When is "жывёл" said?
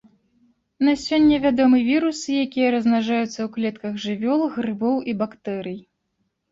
4.09-4.41